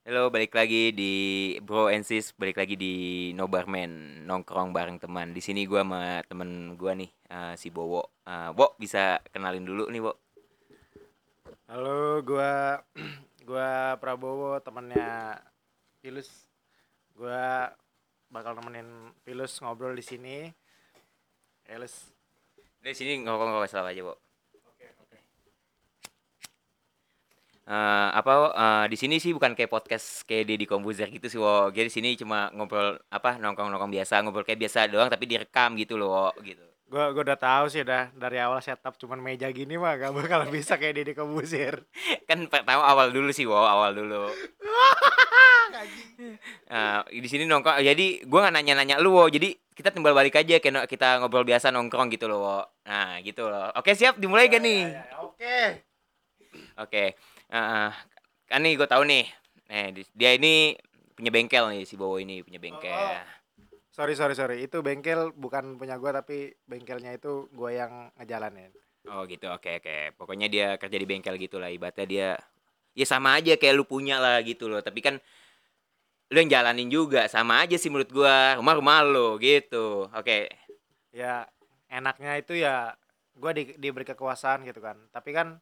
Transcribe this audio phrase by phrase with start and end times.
[0.00, 1.12] Halo, balik lagi di
[1.60, 2.94] Bro and Sis, balik lagi di
[3.36, 5.36] Nobarman, nongkrong bareng teman.
[5.36, 8.08] Di sini gua sama temen gua nih, eh, si Bowo.
[8.24, 10.16] Eh, Bo, bisa kenalin dulu nih, Bo.
[11.68, 12.80] Halo, gua
[13.48, 15.36] gua Prabowo, temennya
[16.00, 16.48] Pilus.
[17.12, 17.68] Gua
[18.32, 20.48] bakal nemenin Pilus ngobrol di sini.
[21.60, 22.08] Pilus.
[22.80, 24.16] Di sini ngomong-ngomong salah aja, Bo.
[24.64, 25.18] Oke, oke.
[27.70, 27.76] Eh,
[28.10, 28.32] apa?
[28.50, 31.70] Eh, di sini sih bukan kayak podcast kayak Deddy Kombuzer gitu sih, Wo.
[31.70, 35.94] Jadi di sini cuma ngobrol apa nongkrong-nongkrong biasa, ngobrol kayak biasa doang tapi direkam gitu
[35.94, 36.66] loh, Wo, gitu.
[36.90, 40.42] Gua gua udah tahu sih udah dari awal setup cuman meja gini mah gak bakal
[40.50, 41.86] bisa kayak Deddy Kobusir.
[42.26, 44.26] Kan pertama awal dulu sih, Wo, awal dulu.
[46.70, 50.60] Eh, di sini nongkrong jadi gua nggak nanya-nanya lu wo jadi kita timbal balik aja
[50.60, 54.46] kayak no- kita ngobrol biasa nongkrong gitu loh wo nah gitu loh oke siap dimulai
[54.46, 55.56] gak nih Ya, ya, Oke.
[56.76, 57.04] oke
[57.50, 57.90] Eh,
[58.46, 59.26] kan nih gue tahu nih.
[59.94, 60.74] Di- dia ini
[61.14, 62.90] punya bengkel nih si Bowo ini punya bengkel.
[62.90, 63.22] Oh, oh.
[63.90, 64.56] Sorry, sorry, sorry.
[64.64, 68.70] Itu bengkel bukan punya gua tapi bengkelnya itu gua yang ngejalanin.
[69.10, 69.50] oh gitu.
[69.52, 70.14] Oke oke.
[70.16, 71.68] Pokoknya dia kerja di bengkel gitu lah.
[71.68, 72.28] Ibaratnya dia
[72.96, 74.80] ya sama aja kayak lu punya lah gitu loh.
[74.80, 75.14] Tapi kan
[76.30, 77.26] lu yang jalanin juga.
[77.28, 78.56] Sama aja sih menurut gua.
[78.58, 80.08] Rumah rumah lu gitu.
[80.14, 80.48] Oke.
[81.12, 81.46] Ya
[81.90, 82.94] enaknya itu ya
[83.34, 84.96] gue di, diberi kekuasaan gitu kan.
[85.10, 85.58] Tapi kan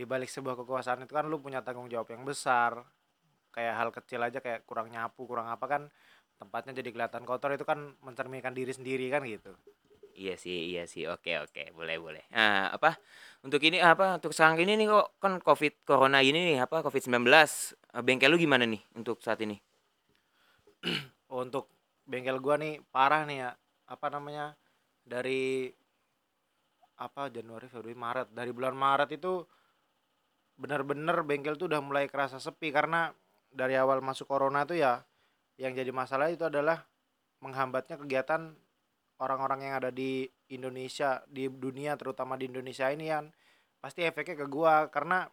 [0.00, 2.80] di balik sebuah kekuasaan itu kan lu punya tanggung jawab yang besar
[3.52, 5.82] kayak hal kecil aja kayak kurang nyapu kurang apa kan
[6.40, 9.52] tempatnya jadi kelihatan kotor itu kan mencerminkan diri sendiri kan gitu
[10.10, 11.08] Iya sih, iya sih.
[11.08, 11.72] Oke, oke.
[11.72, 12.20] Boleh, boleh.
[12.34, 12.98] Nah, apa?
[13.40, 14.20] Untuk ini apa?
[14.20, 16.84] Untuk sekarang ini nih kok kan Covid Corona ini nih, apa?
[16.84, 17.24] Covid-19.
[17.24, 19.56] Eh, Bengkel lu gimana nih untuk saat ini?
[21.40, 21.72] untuk
[22.04, 23.50] bengkel gua nih parah nih ya
[23.86, 24.58] apa namanya
[25.06, 25.70] dari
[27.00, 29.46] apa Januari Februari Maret dari bulan Maret itu
[30.60, 32.68] bener-bener bengkel tuh udah mulai kerasa sepi.
[32.68, 33.08] Karena
[33.48, 35.00] dari awal masuk corona tuh ya
[35.56, 36.84] yang jadi masalah itu adalah
[37.40, 38.52] menghambatnya kegiatan
[39.20, 43.32] orang-orang yang ada di Indonesia di dunia terutama di Indonesia ini kan
[43.80, 44.92] pasti efeknya ke gua.
[44.92, 45.24] Karena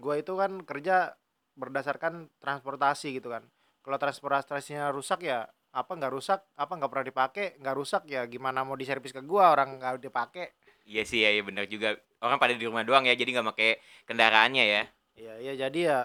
[0.00, 1.12] gua itu kan kerja
[1.54, 3.44] berdasarkan transportasi gitu kan.
[3.84, 8.62] Kalau transportasinya rusak ya apa nggak rusak apa nggak pernah dipakai nggak rusak ya gimana
[8.62, 10.56] mau diservis ke gua orang nggak dipakai.
[10.84, 11.96] Iya sih, ya, iya benar juga.
[12.24, 13.70] Orang pada di rumah doang ya, jadi nggak pakai
[14.08, 14.82] kendaraannya ya.
[15.14, 15.98] Iya, iya jadi ya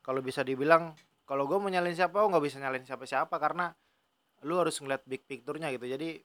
[0.00, 0.96] kalau bisa dibilang
[1.28, 3.70] kalau gue mau nyalin siapa oh nggak bisa nyalin siapa-siapa karena
[4.46, 5.86] lu harus ngeliat big picture-nya gitu.
[5.86, 6.18] Jadi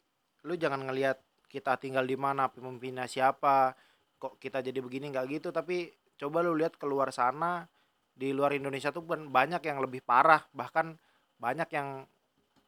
[0.48, 3.76] lu jangan ngelihat kita tinggal di mana, pemimpinnya siapa,
[4.18, 7.68] kok kita jadi begini nggak gitu, tapi coba lu lihat keluar sana
[8.16, 10.96] di luar Indonesia tuh ban- banyak yang lebih parah, bahkan
[11.42, 12.08] banyak yang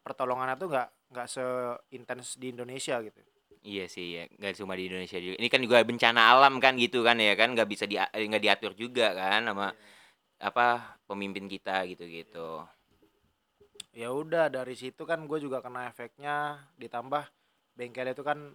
[0.03, 3.21] pertolongannya tuh nggak nggak seintens di Indonesia gitu.
[3.63, 4.24] Iya sih, ya.
[4.28, 5.35] Nggak cuma di Indonesia juga.
[5.40, 8.44] Ini kan juga bencana alam kan gitu kan ya kan, nggak bisa di eh, nggak
[8.44, 9.72] diatur juga kan sama
[10.44, 12.68] apa pemimpin kita gitu-gitu.
[13.94, 16.59] ya udah dari situ kan gue juga kena efeknya.
[16.75, 17.24] Ditambah
[17.79, 18.51] bengkel itu kan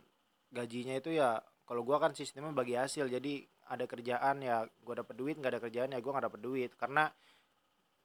[0.53, 3.09] gajinya itu ya kalau gua kan sistemnya bagi hasil.
[3.09, 6.71] Jadi ada kerjaan ya gue dapet duit nggak ada kerjaan ya gue nggak dapet duit.
[6.77, 7.09] Karena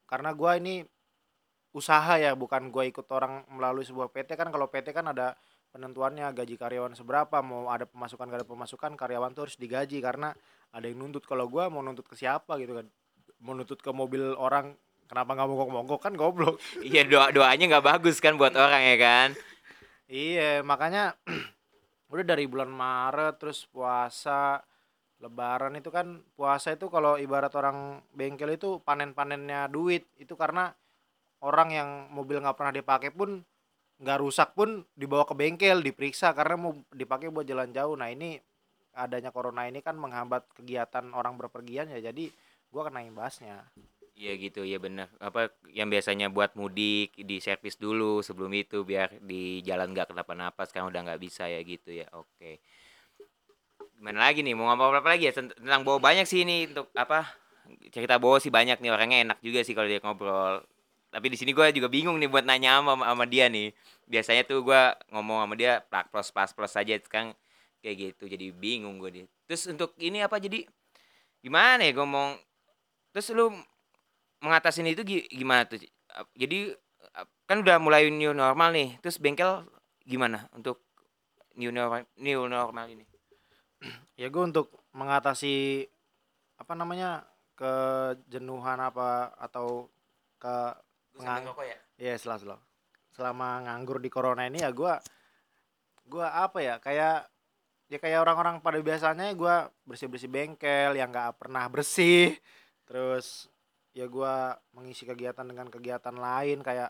[0.08, 0.86] karena gua ini
[1.74, 5.34] usaha ya bukan gue ikut orang melalui sebuah PT kan kalau PT kan ada
[5.74, 10.38] penentuannya gaji karyawan seberapa mau ada pemasukan gak ada pemasukan karyawan tuh harus digaji karena
[10.70, 11.26] ada yang nuntut.
[11.26, 12.86] Kalau gua mau nuntut ke siapa gitu kan?
[13.42, 14.78] Mau nuntut ke mobil orang
[15.10, 16.00] kenapa nggak mogok-mogok?
[16.00, 16.62] Kan goblok.
[16.80, 19.30] Iya doa doanya nggak bagus kan buat orang ya kan.
[20.06, 21.18] Iya, makanya
[22.14, 24.62] udah dari bulan Maret terus puasa,
[25.24, 30.06] Lebaran itu kan puasa itu kalau ibarat orang bengkel itu panen-panennya duit.
[30.20, 30.70] Itu karena
[31.42, 33.40] orang yang mobil nggak pernah dipakai pun
[34.02, 37.94] nggak rusak pun dibawa ke bengkel diperiksa karena mau dipakai buat jalan jauh.
[37.94, 38.42] Nah ini
[38.94, 42.30] adanya corona ini kan menghambat kegiatan orang berpergian ya jadi
[42.70, 43.70] gua kena imbasnya.
[44.14, 45.10] Iya gitu, ya benar.
[45.18, 50.70] Apa yang biasanya buat mudik di servis dulu sebelum itu biar di jalan nggak kenapa-napa.
[50.70, 52.06] Sekarang udah nggak bisa ya gitu ya.
[52.14, 52.62] Oke.
[53.98, 54.54] Gimana lagi nih?
[54.54, 57.26] Mau ngomong apa lagi ya Tent- tentang Bowo banyak sih ini untuk apa?
[57.90, 60.62] Cerita Bowo sih banyak nih orangnya enak juga sih kalau dia ngobrol.
[61.14, 63.70] Tapi di sini gue juga bingung nih buat nanya sama, sama dia nih.
[64.10, 64.82] Biasanya tuh gue
[65.14, 67.38] ngomong sama dia plak plos pas plos saja sekarang
[67.86, 69.26] kayak gitu jadi bingung gue nih.
[69.46, 70.66] Terus untuk ini apa jadi
[71.46, 72.40] gimana ya ngomong
[73.14, 73.54] terus lu
[74.42, 75.80] mengatasin itu gi- gimana tuh?
[76.34, 76.74] Jadi
[77.46, 78.98] kan udah mulai new normal nih.
[79.06, 79.64] Terus bengkel
[80.04, 80.82] gimana untuk
[81.56, 83.06] new normal new normal ini?
[84.22, 85.90] Ya gue untuk mengatasi
[86.62, 87.26] apa namanya
[87.58, 89.90] kejenuhan apa atau
[90.38, 90.56] ke
[91.14, 91.78] Pengang- ya?
[91.98, 92.60] ya setelah setelah
[93.14, 94.98] selama nganggur di corona ini ya gua
[96.10, 97.30] gua apa ya kayak
[97.88, 102.34] ya kayak orang-orang pada biasanya gua bersih-bersih bengkel yang nggak pernah bersih.
[102.90, 103.48] Terus
[103.94, 106.90] ya gua mengisi kegiatan dengan kegiatan lain kayak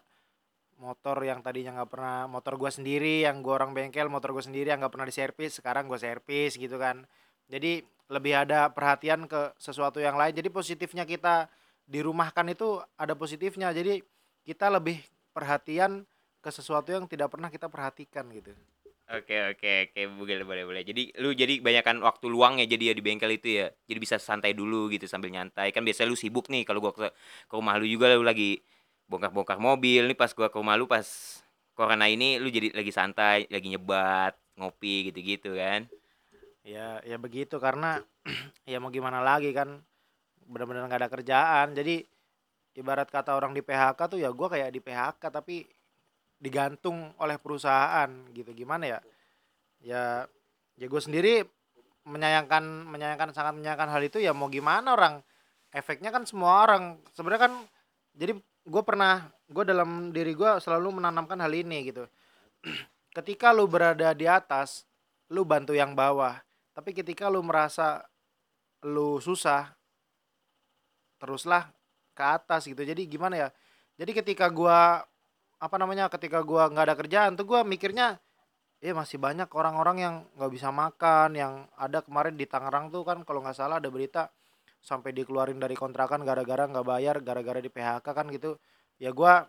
[0.79, 4.71] motor yang tadinya nggak pernah motor gua sendiri yang gua orang bengkel motor gua sendiri
[4.71, 7.03] yang nggak pernah diservis sekarang gua servis gitu kan.
[7.51, 10.31] Jadi lebih ada perhatian ke sesuatu yang lain.
[10.31, 11.51] Jadi positifnya kita
[11.83, 13.75] dirumahkan itu ada positifnya.
[13.75, 13.99] Jadi
[14.47, 14.99] kita lebih
[15.35, 16.05] perhatian
[16.43, 18.53] ke sesuatu yang tidak pernah kita perhatikan gitu
[19.13, 20.81] Oke oke oke, boleh boleh boleh.
[20.89, 23.67] Jadi lu jadi banyakan waktu luang ya jadi ya di bengkel itu ya.
[23.89, 25.75] Jadi bisa santai dulu gitu sambil nyantai.
[25.75, 27.11] Kan biasanya lu sibuk nih kalau gua ke,
[27.49, 28.63] ke rumah lu juga lu lagi
[29.11, 30.07] bongkar-bongkar mobil.
[30.07, 31.03] Nih pas gua ke rumah lu pas
[31.77, 35.81] corona ini lu jadi lagi santai, lagi nyebat, ngopi gitu-gitu kan.
[36.63, 37.99] ya ya begitu karena
[38.71, 39.83] ya mau gimana lagi kan
[40.47, 42.03] benar-benar nggak ada kerjaan jadi
[42.73, 45.65] ibarat kata orang di PHK tuh ya gua kayak di PHK tapi
[46.43, 48.51] digantung oleh perusahaan gitu.
[48.51, 48.99] Gimana ya?
[49.79, 50.03] Ya
[50.75, 51.47] ya gue sendiri
[52.03, 55.15] menyayangkan menyayangkan sangat menyayangkan hal itu ya mau gimana orang.
[55.71, 56.99] Efeknya kan semua orang.
[57.15, 57.53] Sebenarnya kan
[58.11, 62.03] jadi gue pernah gue dalam diri gue selalu menanamkan hal ini gitu.
[63.15, 64.83] Ketika lu berada di atas
[65.31, 66.43] lu bantu yang bawah.
[66.73, 68.01] Tapi ketika lu merasa
[68.81, 69.77] lu susah
[71.21, 71.69] teruslah
[72.13, 73.49] ke atas gitu jadi gimana ya
[73.97, 75.03] jadi ketika gua
[75.57, 78.21] apa namanya ketika gua nggak ada kerjaan tuh gua mikirnya
[78.83, 83.23] ya masih banyak orang-orang yang nggak bisa makan yang ada kemarin di Tangerang tuh kan
[83.25, 84.29] kalau nggak salah ada berita
[84.83, 88.59] sampai dikeluarin dari kontrakan gara-gara nggak bayar gara-gara di PHK kan gitu
[88.99, 89.47] ya gua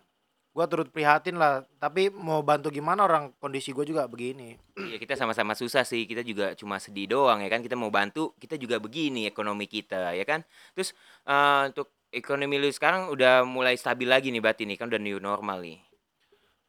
[0.55, 5.15] gua turut prihatin lah tapi mau bantu gimana orang kondisi gue juga begini Iya kita
[5.15, 6.03] sama-sama susah sih.
[6.03, 7.63] Kita juga cuma sedih doang ya kan.
[7.63, 10.43] Kita mau bantu, kita juga begini ekonomi kita ya kan.
[10.75, 10.91] Terus
[11.27, 15.19] eh, untuk ekonomi lu sekarang udah mulai stabil lagi nih berarti nih kan udah new
[15.19, 15.79] normal nih.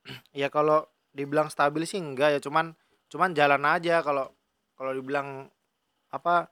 [0.41, 2.75] ya kalau dibilang stabil sih enggak ya cuman
[3.07, 4.33] cuman jalan aja kalau
[4.75, 5.47] kalau dibilang
[6.11, 6.49] apa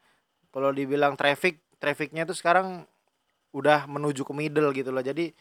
[0.53, 2.85] kalau dibilang traffic trafficnya itu sekarang
[3.51, 5.03] udah menuju ke middle gitu loh.
[5.03, 5.33] Jadi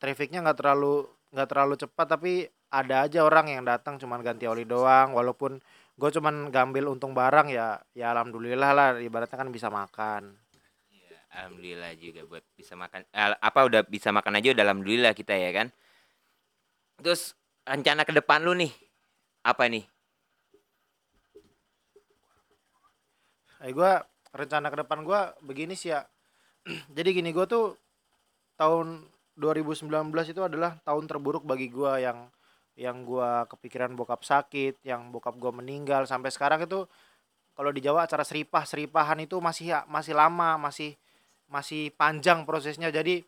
[0.00, 2.32] trafficnya nggak terlalu nggak terlalu cepat tapi
[2.68, 5.12] ada aja orang yang datang cuman ganti oli doang.
[5.12, 5.60] Walaupun
[5.98, 10.38] gue cuman ngambil untung barang ya ya alhamdulillah lah ibaratnya kan bisa makan
[11.28, 15.50] Alhamdulillah juga buat bisa makan eh, apa udah bisa makan aja udah alhamdulillah kita ya
[15.52, 15.68] kan.
[16.98, 17.36] Terus
[17.68, 18.72] rencana ke depan lu nih
[19.44, 19.84] apa nih?
[23.58, 23.92] eh gue
[24.30, 26.06] rencana ke depan gue begini sih ya
[26.96, 27.74] jadi gini gue tuh
[28.54, 29.02] tahun
[29.38, 29.86] 2019
[30.30, 32.30] itu adalah tahun terburuk bagi gue yang
[32.78, 36.86] yang gue kepikiran bokap sakit yang bokap gue meninggal sampai sekarang itu
[37.58, 40.94] kalau di Jawa acara seripah seripahan itu masih ya masih lama masih
[41.48, 42.92] masih panjang prosesnya.
[42.92, 43.24] Jadi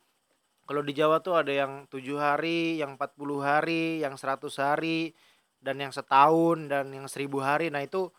[0.69, 5.11] kalau di Jawa tuh ada yang tujuh hari yang 40 hari yang 100 hari
[5.59, 7.69] dan yang setahun dan yang seribu hari.
[7.75, 8.13] Nah itu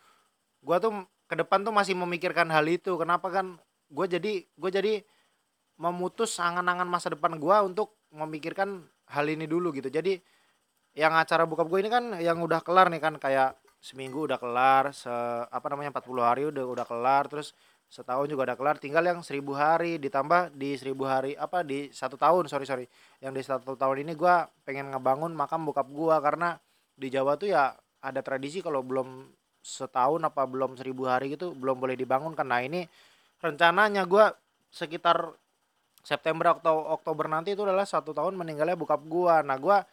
[0.60, 2.94] gua tuh ke depan tuh masih memikirkan hal itu.
[3.00, 3.56] Kenapa kan
[3.88, 4.94] gue jadi gue jadi
[5.80, 9.88] memutus angan-angan masa depan gua untuk memikirkan hal ini dulu gitu.
[9.88, 10.20] Jadi
[10.92, 13.16] yang acara buka gue ini kan yang udah kelar nih kan.
[13.16, 15.10] Kayak seminggu udah kelar se
[15.48, 17.24] apa namanya 40 hari udah udah kelar.
[17.32, 17.56] Terus
[17.92, 22.16] setahun juga udah kelar tinggal yang seribu hari ditambah di seribu hari apa di satu
[22.16, 22.86] tahun sorry sorry.
[23.20, 26.56] Yang di satu tahun ini gua pengen ngebangun makam bokap gua karena
[26.96, 29.28] di Jawa tuh ya ada tradisi kalau belum
[29.60, 32.88] setahun apa belum seribu hari gitu belum boleh dibangun nah ini
[33.44, 34.32] rencananya gua
[34.72, 35.36] sekitar
[36.02, 39.44] September atau Oktober nanti itu adalah satu tahun meninggalnya bokap gua.
[39.44, 39.84] Nah gua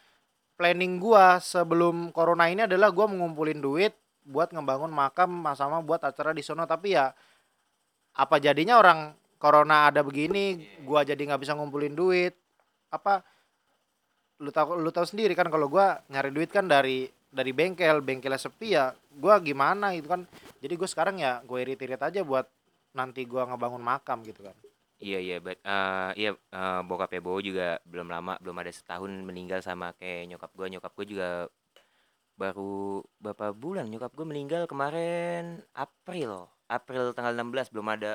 [0.56, 3.92] planning gua sebelum corona ini adalah gua mengumpulin duit
[4.24, 6.64] buat ngebangun makam sama buat acara di sono.
[6.64, 7.12] Tapi ya
[8.16, 12.34] apa jadinya orang corona ada begini gua jadi nggak bisa ngumpulin duit?
[12.90, 13.22] Apa?
[14.40, 18.40] Lu tahu lu tahu sendiri kan kalau gua nyari duit kan dari dari bengkel bengkelnya
[18.40, 20.26] sepi ya gua gimana gitu kan?
[20.60, 22.44] Jadi gue sekarang ya gue irit-irit aja buat
[22.92, 24.56] nanti gua ngebangun makam gitu kan.
[25.00, 29.64] Iya iya but, eh, iya eh, bokapnya Bowo juga belum lama belum ada setahun meninggal
[29.64, 31.28] sama kayak nyokap gue nyokap gue juga
[32.36, 38.12] baru berapa bulan nyokap gue meninggal kemarin April April tanggal 16 belum ada.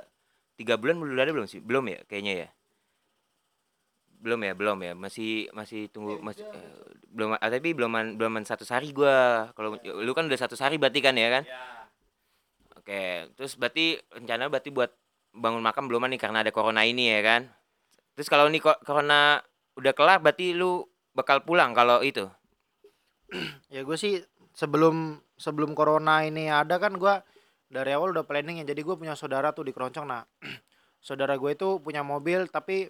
[0.59, 1.59] Tiga bulan belum ada belum sih?
[1.59, 2.49] Belum ya kayaknya ya?
[4.23, 4.93] Belum ya belum ya?
[4.97, 6.75] Masih masih tunggu masih eh,
[7.13, 9.15] belum ah, tapi belum belum satu hari gue
[9.53, 11.43] kalau lu kan udah satu hari berarti kan ya kan?
[12.79, 14.91] Oke, terus berarti rencana berarti buat
[15.35, 17.41] bangun makam belum nih karena ada corona ini ya kan?
[18.15, 19.41] Terus kalau nih ko- corona
[19.79, 20.85] udah kelar berarti lu
[21.17, 22.25] bakal pulang kalau itu.
[23.73, 24.21] ya gue sih
[24.55, 27.19] sebelum sebelum corona ini ada kan gua
[27.69, 30.05] dari awal udah planning ya jadi gue punya saudara tuh di Keroncong.
[30.05, 30.23] Nah
[31.05, 32.89] saudara gue itu punya mobil tapi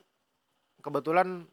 [0.84, 1.48] kebetulan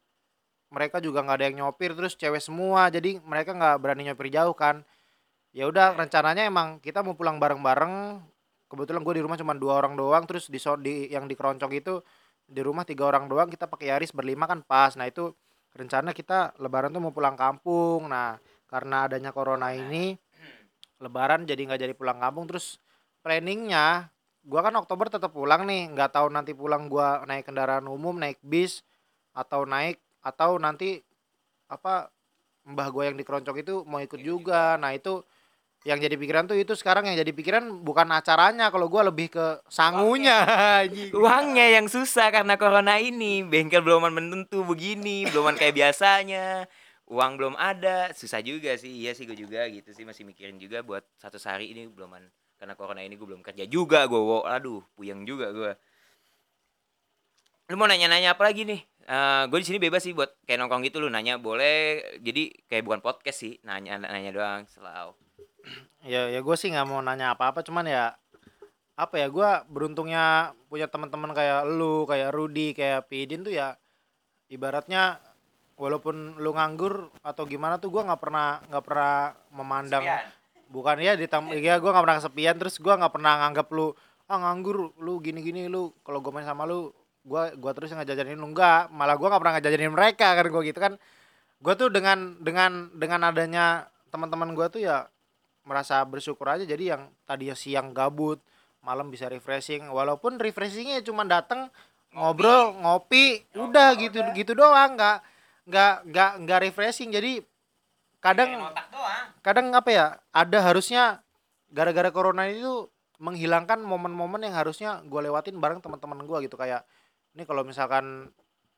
[0.73, 4.57] mereka juga nggak ada yang nyopir terus cewek semua jadi mereka nggak berani nyopir jauh
[4.57, 4.83] kan.
[5.53, 8.25] Ya udah rencananya emang kita mau pulang bareng-bareng.
[8.73, 12.01] Kebetulan gue di rumah cuma dua orang doang terus di di yang di Keroncong itu
[12.49, 14.97] di rumah tiga orang doang kita pakai Yaris berlima kan pas.
[14.97, 15.37] Nah itu
[15.77, 18.09] rencana kita lebaran tuh mau pulang kampung.
[18.09, 18.41] Nah
[18.73, 20.17] karena adanya corona ini
[21.05, 22.81] lebaran jadi nggak jadi pulang kampung terus
[23.23, 24.11] planningnya
[24.43, 28.43] gua kan Oktober tetap pulang nih nggak tahu nanti pulang gua naik kendaraan umum naik
[28.43, 28.83] bis
[29.33, 31.01] atau naik atau nanti
[31.71, 32.11] apa
[32.67, 35.23] mbah gua yang di keroncong itu mau ikut juga nah itu
[35.83, 39.47] yang jadi pikiran tuh itu sekarang yang jadi pikiran bukan acaranya kalau gua lebih ke
[39.67, 40.47] sangunya.
[41.11, 43.43] Uangnya yang susah karena corona ini.
[43.43, 46.71] Bengkel belum menentu begini, belum kayak biasanya.
[47.11, 48.95] Uang belum ada, susah juga sih.
[48.95, 52.15] Iya sih gue juga gitu sih masih mikirin juga buat satu hari ini belum
[52.63, 54.23] karena corona ini gue belum kerja juga gue.
[54.47, 55.75] Aduh, puyeng juga gue.
[57.67, 58.87] Lu mau nanya-nanya apa lagi nih?
[59.03, 62.87] Uh, gue di sini bebas sih buat kayak nongkrong gitu lu nanya boleh jadi kayak
[62.87, 65.19] bukan podcast sih nanya nanya doang selalu
[66.07, 68.15] ya ya gue sih nggak mau nanya apa-apa cuman ya
[68.95, 73.75] apa ya gue beruntungnya punya teman-teman kayak lu kayak Rudi kayak Pidin tuh ya
[74.47, 75.19] ibaratnya
[75.75, 80.07] walaupun lu nganggur atau gimana tuh gue nggak pernah nggak pernah memandang.
[80.73, 81.29] Bukan ya di
[81.61, 83.93] ya gue nggak pernah kesepian terus gue nggak pernah nganggap lu
[84.33, 85.93] ah nganggur lu gini-gini lu.
[86.01, 86.89] Kalau gue main sama lu
[87.23, 90.81] gue gua terus ngajajanin lu enggak malah gue nggak pernah ngajajanin mereka kan gue gitu
[90.81, 90.93] kan.
[91.61, 95.07] Gue tuh dengan dengan dengan adanya teman-teman gue tuh ya
[95.69, 96.65] merasa bersyukur aja.
[96.65, 98.41] Jadi yang tadi siang gabut
[98.81, 99.93] malam bisa refreshing.
[99.93, 101.69] Walaupun refreshingnya cuma datang
[102.13, 104.35] ngobrol ngopi ngopi, udah gitu udah.
[104.37, 105.19] gitu doang nggak
[105.69, 107.13] nggak nggak nggak refreshing.
[107.13, 107.52] Jadi
[108.23, 108.71] kadang
[109.43, 111.27] kadang apa ya ada harusnya
[111.75, 112.87] gara-gara corona itu
[113.19, 116.55] menghilangkan momen-momen yang harusnya gue lewatin bareng teman-teman gue gitu.
[116.55, 116.87] Kayak
[117.35, 118.31] ini kalau misalkan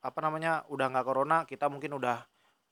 [0.04, 2.24] apa namanya udah nggak corona kita mungkin udah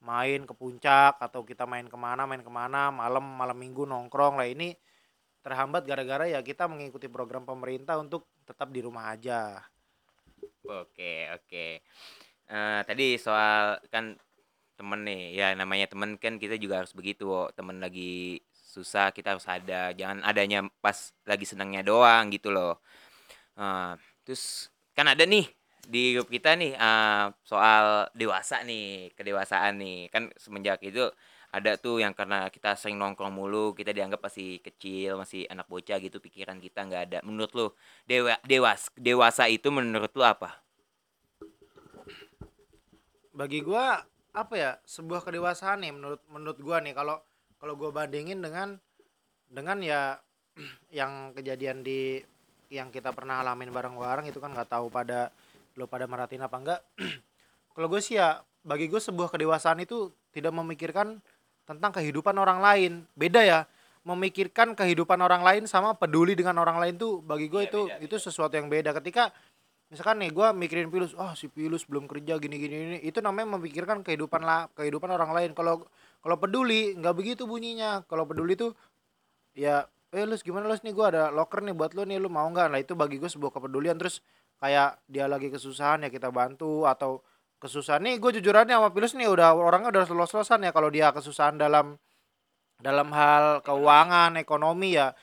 [0.03, 4.37] main ke puncak atau kita main ke mana main ke mana malam malam minggu nongkrong.
[4.37, 4.73] Lah ini
[5.41, 9.61] terhambat gara-gara ya kita mengikuti program pemerintah untuk tetap di rumah aja.
[10.65, 11.83] Oke oke.
[12.47, 14.13] Uh, tadi soal kan
[14.73, 17.49] temen nih ya namanya temen kan kita juga harus begitu oh.
[17.53, 18.41] temen lagi
[18.73, 22.81] susah kita harus ada jangan adanya pas lagi senangnya doang gitu loh.
[23.53, 23.93] Uh,
[24.25, 25.45] terus kan ada nih
[25.85, 30.09] di grup kita nih uh, soal dewasa nih kedewasaan nih.
[30.09, 31.05] Kan semenjak itu
[31.53, 36.01] ada tuh yang karena kita sering nongkrong mulu kita dianggap masih kecil masih anak bocah
[36.01, 37.19] gitu pikiran kita nggak ada.
[37.21, 37.67] Menurut lu
[38.09, 40.65] dewa dewas dewasa itu menurut lu apa?
[43.33, 46.93] Bagi gua apa ya sebuah kedewasaan nih menurut menurut gua nih.
[46.97, 47.21] Kalau
[47.61, 48.77] kalau gua bandingin dengan
[49.47, 50.17] dengan ya
[50.99, 52.19] yang kejadian di
[52.73, 55.29] yang kita pernah alamin bareng-bareng itu kan nggak tahu pada
[55.77, 56.81] lo pada meratin apa enggak.
[57.73, 61.21] Kalau gue sih ya bagi gue sebuah kedewasaan itu tidak memikirkan
[61.65, 62.91] tentang kehidupan orang lain.
[63.13, 63.65] Beda ya
[64.03, 67.97] memikirkan kehidupan orang lain sama peduli dengan orang lain tuh bagi gue ya, itu beda,
[68.03, 68.25] itu beda.
[68.25, 68.89] sesuatu yang beda.
[68.99, 69.31] Ketika
[69.93, 72.73] misalkan nih gue mikirin Pilus oh, si Pilus belum kerja gini gini.
[72.73, 75.53] Ini itu namanya memikirkan kehidupan lah kehidupan orang lain.
[75.53, 75.85] Kalau
[76.25, 78.01] kalau peduli nggak begitu bunyinya.
[78.09, 78.73] Kalau peduli tuh
[79.53, 82.49] ya eh lu gimana lu nih gue ada locker nih buat lu nih lu mau
[82.49, 82.73] nggak?
[82.73, 83.93] Nah itu bagi gue sebuah kepedulian.
[84.01, 84.25] Terus
[84.57, 86.89] kayak dia lagi kesusahan ya kita bantu.
[86.89, 87.21] Atau
[87.61, 90.73] kesusahan nih gue jujurannya sama Pilus nih udah orangnya udah selos-selosan ya.
[90.73, 92.01] Kalau dia kesusahan dalam
[92.81, 95.13] dalam hal keuangan ekonomi ya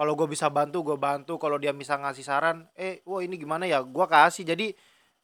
[0.00, 1.36] kalau gue bisa bantu gue bantu.
[1.36, 3.84] Kalau dia bisa ngasih saran eh wah ini gimana ya?
[3.84, 4.48] Gue kasih.
[4.48, 4.72] Jadi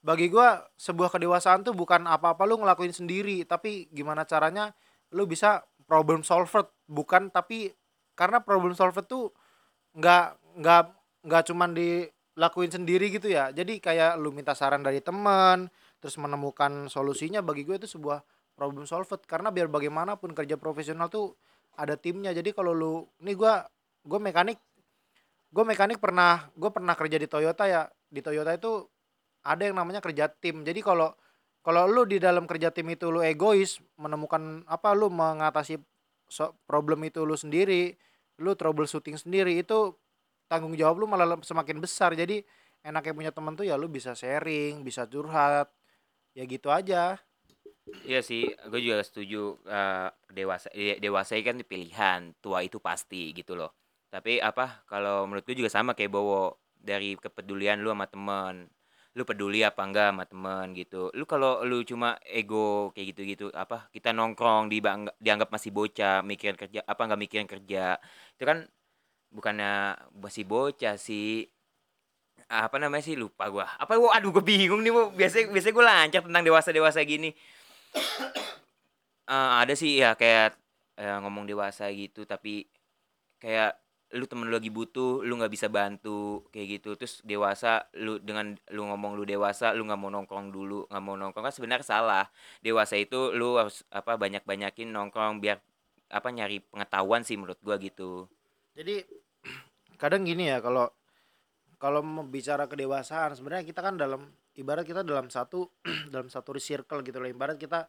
[0.04, 4.76] bagi gue sebuah kedewasaan tuh bukan apa-apa lu ngelakuin sendiri tapi gimana caranya
[5.16, 6.68] lu bisa problem solver.
[6.84, 7.72] Bukan tapi
[8.12, 9.32] karena problem solver tuh
[9.96, 10.82] nggak nggak
[11.24, 12.04] nggak cuman di
[12.36, 13.48] lakuin sendiri gitu ya.
[13.56, 15.72] Jadi kayak lu minta saran dari teman
[16.04, 18.20] terus menemukan solusinya bagi gue itu sebuah
[18.52, 21.32] problem solved karena biar bagaimanapun kerja profesional tuh
[21.80, 22.36] ada timnya.
[22.36, 23.54] Jadi kalau lu nih gue
[24.06, 24.58] gue mekanik
[25.50, 28.86] gue mekanik pernah gue pernah kerja di Toyota ya di Toyota itu
[29.46, 30.66] ada yang namanya kerja tim.
[30.66, 31.14] Jadi kalau
[31.62, 35.78] kalau lu di dalam kerja tim itu lu egois menemukan apa lu mengatasi
[36.66, 37.94] problem itu lu sendiri
[38.42, 39.94] lu troubleshooting sendiri itu
[40.50, 42.14] tanggung jawab lu malah semakin besar.
[42.14, 42.42] Jadi
[42.86, 45.70] enaknya punya temen tuh ya lu bisa sharing bisa curhat
[46.34, 47.18] ya gitu aja.
[48.02, 53.54] Iya sih, gue juga setuju uh, dewasa ya, dewasa kan pilihan, tua itu pasti gitu
[53.54, 53.70] loh.
[54.10, 58.70] Tapi apa kalau menurut gue juga sama kayak Bowo dari kepedulian lu sama temen.
[59.16, 61.08] Lu peduli apa enggak sama temen gitu.
[61.16, 64.78] Lu kalau lu cuma ego kayak gitu gitu apa kita nongkrong di
[65.18, 67.96] dianggap masih bocah mikirin kerja apa enggak mikirin kerja
[68.36, 68.68] itu kan
[69.32, 71.48] bukannya masih bocah sih.
[72.46, 73.66] Apa namanya sih lupa gua.
[73.74, 75.10] Apa gua aduh gua bingung nih bu.
[75.16, 77.34] Biasa biasa gua lancar tentang dewasa dewasa gini.
[79.26, 80.54] Uh, ada sih ya kayak
[81.00, 82.68] uh, ngomong dewasa gitu tapi
[83.42, 83.74] kayak
[84.16, 86.96] lu temen lu lagi butuh lu nggak bisa bantu kayak gitu.
[86.96, 91.14] Terus dewasa lu dengan lu ngomong lu dewasa lu nggak mau nongkrong dulu nggak mau
[91.14, 91.44] nongkrong.
[91.44, 92.24] Kan sebenarnya salah.
[92.64, 95.60] Dewasa itu lu harus apa banyak banyakin nongkrong biar
[96.08, 98.26] apa nyari pengetahuan sih menurut gua gitu.
[98.72, 99.04] Jadi
[100.00, 100.88] kadang gini ya kalau
[101.76, 105.68] kalau bicara kedewasaan sebenarnya kita kan dalam ibarat kita dalam satu
[106.12, 107.28] dalam satu circle gitu loh.
[107.28, 107.84] Ibarat kita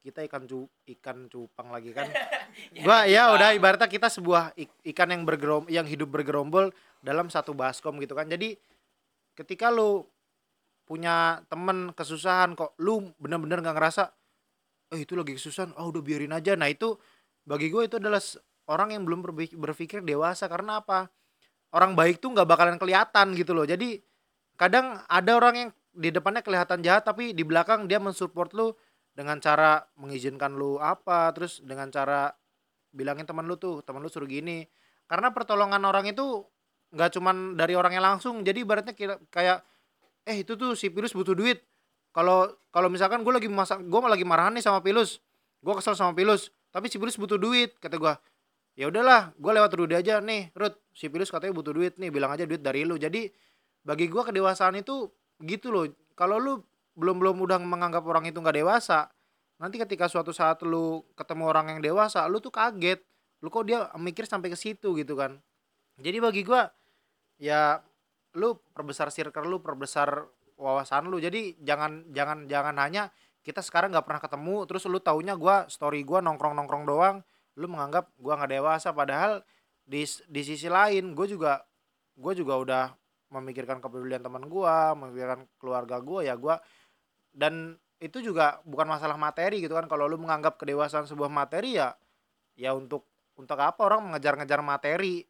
[0.00, 0.64] kita ikan cu
[0.96, 2.08] ikan cupang lagi kan?
[2.84, 4.56] Gua ya udah ibaratnya kita sebuah
[4.92, 6.72] ikan yang bergerom yang hidup bergerombol
[7.04, 8.28] dalam satu baskom gitu kan.
[8.28, 8.56] Jadi
[9.36, 10.04] ketika lu
[10.88, 14.10] punya temen kesusahan kok lu bener-bener nggak ngerasa
[14.90, 16.56] eh itu lagi kesusahan oh udah biarin aja.
[16.56, 16.96] Nah itu
[17.44, 18.18] bagi gue itu adalah
[18.72, 19.22] orang yang belum
[19.54, 20.48] berpikir dewasa.
[20.48, 21.06] Karena apa?
[21.70, 23.68] Orang baik tuh nggak bakalan kelihatan gitu loh.
[23.68, 24.00] Jadi
[24.58, 28.68] kadang ada orang yang di depannya kelihatan jahat tapi di belakang dia mensupport lu
[29.20, 32.32] dengan cara mengizinkan lu apa terus dengan cara
[32.88, 34.64] bilangin teman lu tuh teman lu suruh gini.
[35.04, 36.48] Karena pertolongan orang itu
[36.96, 38.96] nggak cuman dari orangnya langsung jadi ibaratnya
[39.28, 39.60] kayak
[40.24, 41.60] eh itu tuh si Pilus butuh duit.
[42.16, 45.20] Kalau kalau misalkan gue lagi masak gue lagi marahan nih sama Pilus
[45.60, 48.14] gue kesel sama Pilus tapi si Pilus butuh duit kata gue
[48.80, 52.32] ya udahlah gue lewat Rudy aja nih Rud si Pilus katanya butuh duit nih bilang
[52.32, 52.96] aja duit dari lu.
[52.96, 53.28] Jadi
[53.84, 55.12] bagi gue kedewasaan itu
[55.44, 55.84] gitu loh.
[56.16, 56.64] Kalau lu
[57.00, 59.08] belum belum udah menganggap orang itu nggak dewasa
[59.60, 63.04] nanti ketika suatu saat lu ketemu orang yang dewasa lu tuh kaget.
[63.44, 65.36] Lu kok dia mikir sampai ke situ gitu kan.
[66.00, 66.72] Jadi bagi gua
[67.36, 67.84] ya
[68.36, 70.24] lu perbesar circle lu perbesar
[70.56, 71.20] wawasan lu.
[71.20, 73.12] Jadi jangan jangan jangan hanya
[73.44, 77.16] kita sekarang nggak pernah ketemu terus lu taunya gua story gua nongkrong nongkrong doang
[77.60, 78.96] lu menganggap gua nggak dewasa.
[78.96, 79.44] Padahal
[79.84, 81.66] di di sisi lain gue juga
[82.14, 82.84] gue juga udah
[83.34, 86.62] memikirkan kepedulian teman gua memikirkan keluarga gua ya gua
[87.30, 89.84] dan itu juga bukan masalah materi gitu kan.
[89.86, 91.92] Kalau lu menganggap kedewasaan sebuah materi ya
[92.56, 93.04] ya untuk
[93.36, 95.24] untuk apa orang mengejar-ngejar materi?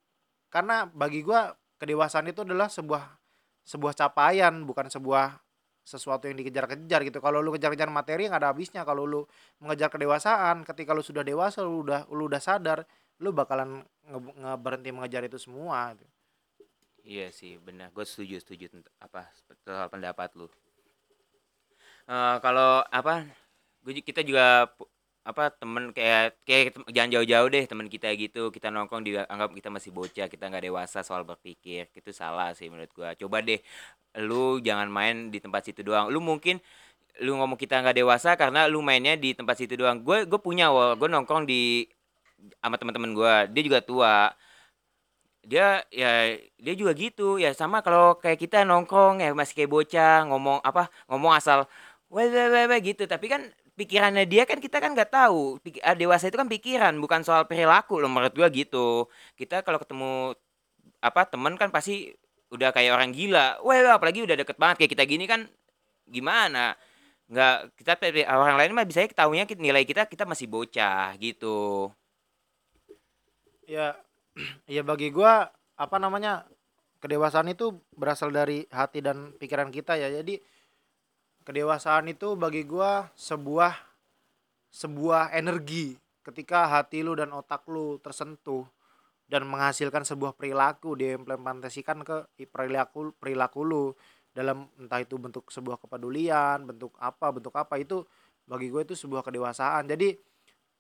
[0.51, 1.51] Karena bagi gua
[1.83, 3.05] kedewasaan itu adalah sebuah
[3.67, 5.39] sebuah capaian bukan sebuah
[5.83, 7.19] sesuatu yang dikejar-kejar gitu.
[7.19, 8.83] Kalau lu kejar-kejar materi nggak ada habisnya.
[8.87, 9.27] Kalau lu
[9.59, 12.87] mengejar kedewasaan ketika lu sudah dewasa lu udah lu udah sadar
[13.21, 16.09] lu bakalan nge, nge mengejar itu semua gitu.
[17.05, 17.91] iya sih benar.
[17.91, 19.29] Gue setuju setuju apa
[19.67, 20.47] soal pendapat lu
[22.09, 23.27] uh, kalau apa
[23.85, 24.69] gue kita juga
[25.21, 28.49] apa temen kayak kayak jangan jauh-jauh deh temen kita gitu.
[28.49, 31.93] Kita nongkrong dianggap kita masih bocah kita nggak dewasa soal berpikir.
[31.93, 33.61] Itu salah sih menurut gue coba deh
[34.19, 36.09] lu jangan main di tempat situ doang.
[36.09, 36.59] Lu mungkin
[37.21, 40.01] lu ngomong kita nggak dewasa karena lu mainnya di tempat situ doang.
[40.01, 41.85] Gue gue punya wah gue nongkrong di
[42.65, 44.17] sama teman-teman gue dia juga tua.
[45.45, 47.37] Dia ya dia juga gitu.
[47.41, 51.69] Ya sama kalau kayak kita nongkrong ya masih kayak bocah ngomong apa ngomong asal
[52.11, 53.07] wah wah wah gitu.
[53.07, 53.43] Tapi kan
[53.79, 55.63] pikirannya dia kan kita kan nggak tahu.
[55.63, 59.07] Pik ah, dewasa itu kan pikiran bukan soal perilaku loh menurut gua gitu.
[59.39, 60.35] Kita kalau ketemu
[61.01, 62.13] apa temen kan pasti
[62.53, 63.63] udah kayak orang gila.
[63.63, 65.47] Wah apalagi udah deket banget kayak kita gini kan
[66.11, 66.75] gimana?
[67.31, 67.93] Nggak kita
[68.27, 71.89] orang lain mah bisa ketahuinya nilai kita kita masih bocah gitu.
[73.71, 73.95] Ya
[74.75, 76.45] ya bagi gua apa namanya
[77.01, 80.11] kedewasaan itu berasal dari hati dan pikiran kita ya.
[80.11, 80.43] Jadi
[81.45, 83.75] kedewasaan itu bagi gua sebuah
[84.71, 88.69] sebuah energi ketika hati lu dan otak lu tersentuh
[89.31, 92.17] dan menghasilkan sebuah perilaku diimplementasikan ke
[92.51, 93.87] perilaku perilaku lu.
[94.31, 98.07] Dalam entah itu bentuk sebuah kepedulian bentuk apa bentuk apa itu
[98.47, 99.91] bagi gue itu sebuah kedewasaan.
[99.91, 100.15] Jadi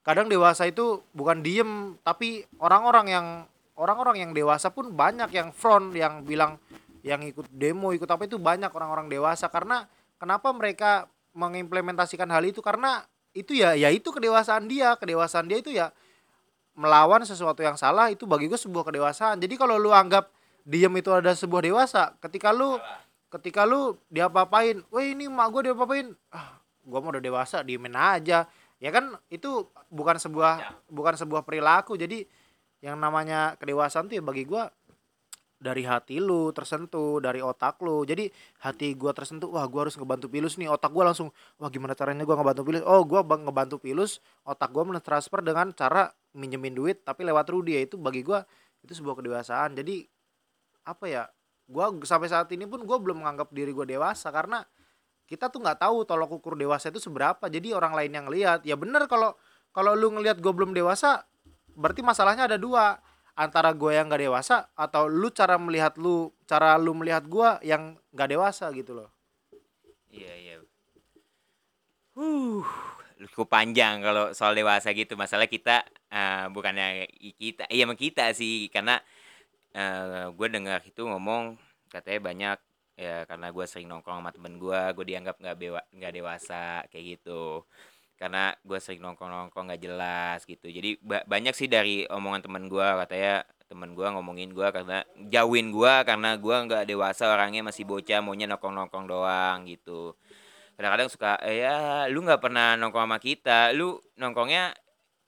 [0.06, 3.26] kadang dewasa itu bukan diem tapi orang-orang yang
[3.74, 6.62] orang-orang yang dewasa pun banyak yang front yang bilang
[7.02, 9.50] yang ikut demo ikut apa itu banyak orang-orang dewasa.
[9.50, 9.82] Karena
[10.20, 12.60] kenapa mereka mengimplementasikan hal itu?
[12.60, 13.02] Karena
[13.32, 14.94] itu ya ya itu kedewasaan dia.
[15.00, 15.90] Kedewasaan dia itu ya
[16.76, 19.40] melawan sesuatu yang salah itu bagi gue sebuah kedewasaan.
[19.40, 20.28] Jadi kalau lu anggap
[20.68, 22.76] diem itu ada sebuah dewasa ketika lu
[23.32, 26.12] ketika lu diapa-apain wah ini mak gue diapa-apain.
[26.30, 28.44] Ah gue mau udah dewasa diemin aja.
[28.80, 30.68] Ya kan itu bukan sebuah ya.
[30.88, 31.96] bukan sebuah perilaku.
[31.96, 32.24] Jadi
[32.80, 34.62] yang namanya kedewasaan tuh ya bagi gue
[35.60, 38.02] dari hati lu tersentuh dari otak lu.
[38.08, 38.32] Jadi
[38.64, 40.72] hati gua tersentuh wah gua harus ngebantu pilus nih.
[40.72, 41.28] Otak gua langsung
[41.60, 42.82] wah gimana caranya gua ngebantu pilus?
[42.88, 47.76] Oh gua bang ngebantu pilus otak gua mentransfer dengan cara minjemin duit tapi lewat Rudy.
[47.76, 48.48] Ya itu bagi gua
[48.80, 49.76] itu sebuah kedewasaan.
[49.76, 50.08] Jadi
[50.88, 51.22] apa ya
[51.68, 54.32] gua sampai saat ini pun gua belum menganggap diri gua dewasa.
[54.32, 54.64] Karena
[55.28, 57.52] kita tuh nggak tahu tolok ukur dewasa itu seberapa.
[57.52, 59.36] Jadi orang lain yang lihat ya bener kalau
[59.76, 61.28] kalau lu ngelihat gua belum dewasa
[61.76, 62.98] berarti masalahnya ada dua
[63.40, 67.96] antara gue yang gak dewasa atau lu cara melihat lu cara lu melihat gue yang
[68.12, 69.08] gak dewasa gitu loh.
[70.12, 70.54] Iya iya.
[72.12, 72.60] Uh
[73.28, 75.12] cukup panjang kalau soal dewasa gitu.
[75.16, 78.68] Masalah kita uh, bukannya kita iya emang kita sih.
[78.72, 79.00] Karena
[79.76, 81.60] uh, gue dengar itu ngomong
[81.92, 82.58] katanya banyak
[83.00, 87.16] ya karena gue sering nongkrong sama temen gue gue dianggap nggak bewa nggak dewasa kayak
[87.16, 87.64] gitu
[88.20, 90.68] karena gue sering nongkrong nongkrong nggak jelas gitu.
[90.68, 95.00] Jadi ba banyak sih dari omongan temen gue katanya temen gue ngomongin gue karena
[95.32, 100.12] jauhin gue karena gue nggak dewasa orangnya masih bocah maunya nongkrong nongkrong doang gitu.
[100.76, 104.76] Kadang-kadang suka eh, ya lu nggak pernah nongkrong sama kita lu nongkrongnya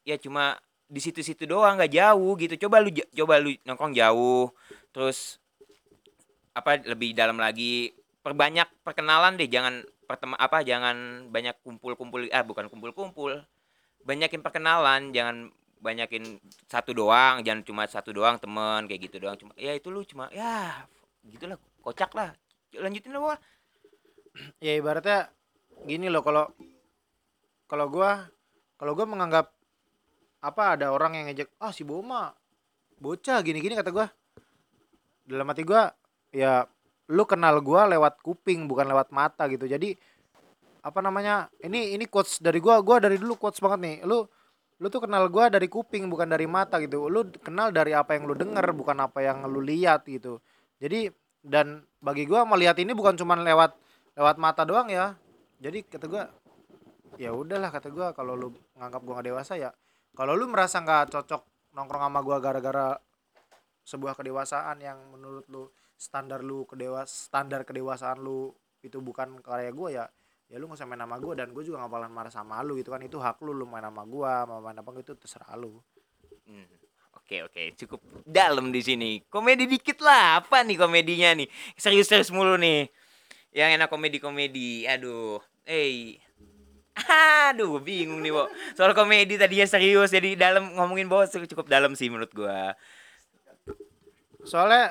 [0.04, 2.68] ya cuma di situ-situ doang nggak jauh gitu.
[2.68, 4.52] Coba lu coba lu nongkrong jauh
[4.92, 5.40] terus
[6.52, 9.80] apa lebih dalam lagi perbanyak perkenalan deh jangan
[10.12, 13.40] pertema apa jangan banyak kumpul-kumpul ah bukan kumpul-kumpul.
[14.04, 15.48] Banyakin perkenalan jangan
[15.80, 16.36] banyakin
[16.68, 19.40] satu doang jangan cuma satu doang temen kayak gitu doang.
[19.40, 20.84] Cuma ya itu lu cuma ya
[21.24, 22.36] gitulah kocak lah.
[22.76, 23.40] Lanjutin lah
[24.60, 25.32] ya ibaratnya
[25.88, 26.44] gini loh kalau
[27.64, 28.28] kalau gua
[28.76, 29.48] kalau gua menganggap
[30.44, 32.36] apa ada orang yang ngejek ah si Boma
[33.00, 34.12] bocah gini-gini kata gua.
[35.24, 35.88] Dalam hati gua
[36.28, 36.68] ya
[37.12, 39.68] lu kenal gua lewat kuping bukan lewat mata gitu.
[39.68, 39.92] Jadi
[40.82, 43.96] apa namanya ini ini quotes dari gua gua dari dulu quotes banget nih.
[44.08, 44.24] Lu
[44.82, 47.06] lu tuh kenal gua dari kuping bukan dari mata gitu.
[47.12, 50.40] Lu kenal dari apa yang lu denger bukan apa yang lu lihat gitu.
[50.80, 51.12] Jadi
[51.44, 53.76] dan bagi gua melihat ini bukan cuma lewat
[54.16, 55.14] lewat mata doang ya.
[55.60, 56.24] Jadi kata gua
[57.20, 58.48] ya udahlah kata gua kalau lu
[58.80, 59.70] nganggap gua gak dewasa ya.
[60.16, 61.42] Kalau lu merasa nggak cocok
[61.76, 62.96] nongkrong sama gua gara-gara
[63.82, 65.68] sebuah kedewasaan yang menurut lu
[66.02, 68.50] standar lu kedewas standar kedewasaan lu
[68.82, 70.10] itu bukan karya gue ya
[70.50, 72.74] ya lu gak usah main sama gue dan gue juga gak bakalan marah sama lu
[72.74, 72.98] gitu kan.
[73.06, 75.78] Itu hak lu lu main sama gue mau main apa gitu terserah lu.
[76.50, 76.66] Hmm.
[77.14, 79.10] Oke oke cukup dalam di sini.
[79.30, 81.48] Komedi dikit lah apa nih komedinya nih?
[81.78, 82.90] Serius serius mulu nih.
[83.54, 86.18] Yang enak komedi komedi aduh eh
[87.46, 88.50] aduh bingung nih bo.
[88.74, 92.58] Soal komedi tadinya serius jadi dalam ngomongin bos cukup dalam sih menurut gue
[94.42, 94.90] soalnya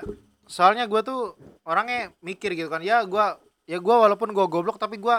[0.52, 3.26] soalnya gue tuh orangnya mikir gitu kan ya gue
[3.72, 5.16] ya gue walaupun gue goblok tapi gue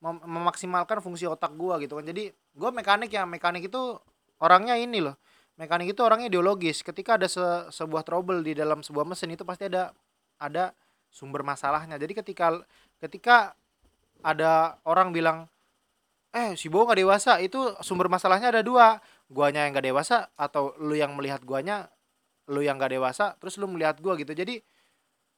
[0.00, 2.04] mem memaksimalkan fungsi otak gue gitu kan.
[2.06, 3.98] Jadi gue mekanik ya mekanik itu
[4.38, 5.16] orangnya ini loh.
[5.56, 6.84] Mekanik itu orangnya ideologis.
[6.84, 9.90] Ketika ada se sebuah trouble di dalam sebuah mesin itu pasti ada
[10.36, 10.76] ada
[11.08, 11.96] sumber masalahnya.
[11.96, 12.60] Jadi ketika
[13.00, 13.56] ketika
[14.20, 15.48] ada orang bilang
[16.36, 19.00] eh si Bo nggak dewasa itu sumber masalahnya ada dua.
[19.26, 21.90] Guanya yang nggak dewasa atau lu yang melihat guanya
[22.46, 24.30] lu yang nggak dewasa terus lu melihat gua gitu.
[24.36, 24.62] Jadi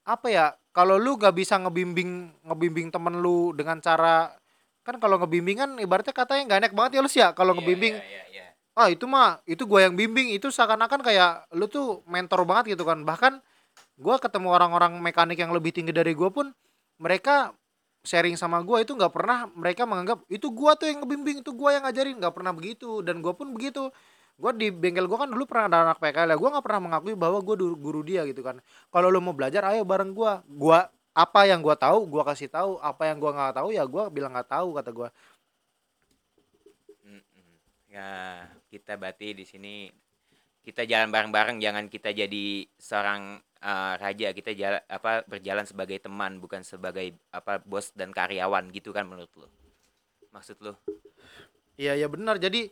[0.08, 4.32] apa ya kalau lu gak bisa ngebimbing ngebimbing temen lu dengan cara
[4.88, 7.36] kan kalau ngebimbing kan ibaratnya katanya nggak enak banget ya lu sih ya?
[7.36, 8.80] Kalau yeah, ngebimbing yeah, yeah, yeah.
[8.80, 10.32] ah itu mah itu gue yang bimbing.
[10.32, 13.04] Itu seakan-akan kayak lu tuh mentor banget gitu kan.
[13.04, 13.44] Bahkan
[14.00, 16.48] gue ketemu orang-orang mekanik yang lebih tinggi dari gue pun
[16.96, 17.52] mereka
[18.00, 21.68] sharing sama gue itu nggak pernah mereka menganggap itu gue tuh yang ngebimbing itu gue
[21.68, 22.16] yang ngajarin.
[22.16, 23.04] Nggak pernah begitu.
[23.04, 23.92] Dan gue pun begitu
[24.38, 27.14] gue di bengkel gue kan dulu pernah ada anak PKL ya gue nggak pernah mengakui
[27.18, 28.62] bahwa gue guru dia gitu kan.
[28.94, 30.78] Kalau lo mau belajar ayo bareng gue gue
[31.18, 32.78] apa yang gue tahu gue kasih tahu.
[32.78, 35.08] Apa yang gue nggak tahu ya gue bilang nggak tahu kata gue
[37.88, 39.74] ya kita berarti di sini
[40.62, 41.58] kita jalan bareng-bareng.
[41.58, 44.30] Jangan kita jadi seorang uh, raja.
[44.30, 48.70] Kita jalan apa berjalan sebagai teman bukan sebagai apa bos dan karyawan.
[48.70, 49.50] Gitu kan menurut lo
[50.28, 50.78] maksud lo
[51.80, 52.38] iya iya benar.
[52.38, 52.68] Jadi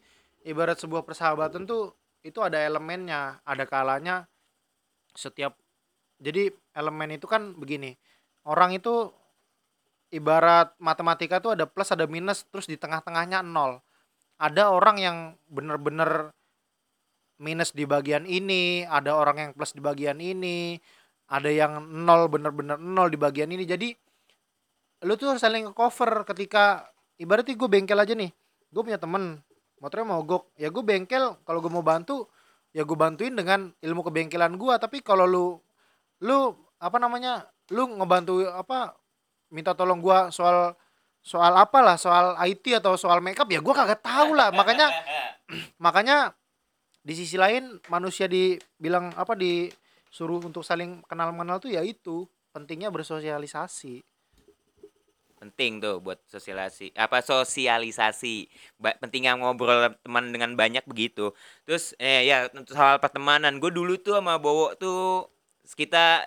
[0.46, 4.30] ibarat sebuah persahabatan tuh itu ada elemennya ada kalanya
[5.12, 5.58] setiap
[6.22, 7.98] jadi elemen itu kan begini
[8.46, 9.10] orang itu
[10.14, 13.82] ibarat matematika tuh ada plus ada minus terus di tengah-tengahnya nol.
[14.36, 15.16] Ada orang yang
[15.48, 16.30] bener-bener
[17.40, 20.80] minus di bagian ini ada orang yang plus di bagian ini
[21.28, 23.64] ada yang nol bener-bener nol di bagian ini.
[23.64, 23.88] Jadi
[25.04, 26.88] lu tuh harus saling cover ketika
[27.20, 28.32] ibaratnya gue bengkel aja nih
[28.72, 29.44] gue punya temen
[29.80, 30.52] motornya mogok.
[30.56, 32.28] Ya gue bengkel kalau gue mau bantu
[32.76, 35.56] ya gue bantuin dengan ilmu kebengkelan gue tapi kalau lu
[36.20, 38.92] lu apa namanya lu ngebantu apa
[39.48, 40.76] minta tolong gue soal
[41.24, 44.92] soal apa lah soal IT atau soal makeup ya gue kagak tahu lah makanya
[45.84, 46.36] makanya
[47.06, 52.26] di sisi lain manusia dibilang apa disuruh untuk saling kenal mengenal tuh ya itu.
[52.50, 54.00] Pentingnya bersosialisasi
[55.46, 58.50] penting tuh buat sosialisasi apa sosialisasi.
[58.82, 61.30] Ba pentingnya ngobrol teman dengan banyak begitu.
[61.62, 65.30] Terus eh ya untuk soal pertemanan gue dulu tuh sama Bowo tuh
[65.78, 66.26] kita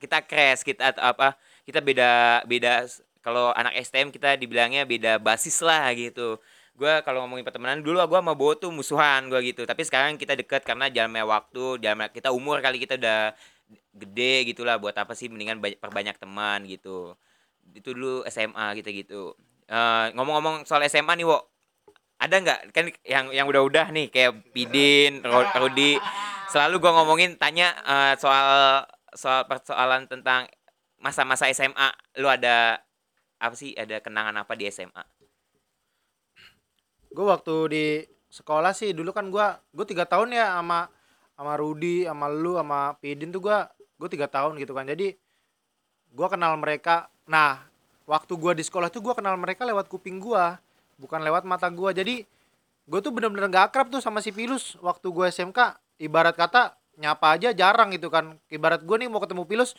[0.00, 1.36] kita crash kita apa
[1.68, 2.88] kita beda beda
[3.24, 6.40] kalau anak STM kita dibilangnya beda basis lah gitu.
[6.74, 9.62] Gue kalau ngomongin pertemanan dulu gue sama Bowo tuh musuhan gue gitu.
[9.68, 13.32] Tapi sekarang kita deket karena jalannya waktu jalan kita umur kali kita udah
[13.94, 17.14] gede gitulah buat apa sih mendingan banyak perbanyak teman gitu
[17.72, 19.22] itu dulu SMA gitu gitu
[19.72, 21.40] uh, ngomong-ngomong soal SMA nih wo.
[22.20, 22.60] Ada nggak?
[22.70, 25.20] Kan yang yang udah-udah nih kayak Pidin
[25.58, 25.98] Rudi.
[26.48, 30.46] Selalu gua ngomongin tanya eh, soal soal persoalan tentang
[31.02, 31.90] masa-masa SMA
[32.22, 32.80] lu ada
[33.42, 35.04] apa sih ada kenangan apa di SMA
[37.14, 37.86] gue waktu di
[38.26, 40.90] sekolah sih dulu kan gue gue tiga tahun ya sama
[41.36, 43.58] sama Rudi sama lu sama Pidin tuh gue
[43.98, 44.86] gue tiga tahun gitu kan.
[44.86, 45.14] Jadi
[46.14, 47.10] gue kenal mereka.
[47.26, 47.66] Nah
[48.06, 50.44] waktu gue di sekolah tuh gue kenal mereka lewat kuping gue
[50.94, 52.14] bukan lewat mata gue jadi
[52.84, 55.58] gue tuh bener-bener gak akrab tuh sama si Pilus waktu gue SMK
[55.98, 58.38] ibarat kata nyapa aja jarang gitu kan.
[58.46, 59.74] Ibarat gue nih mau ketemu Pilus